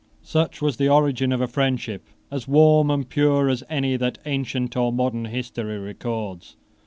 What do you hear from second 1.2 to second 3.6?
of a friendship as warm and pure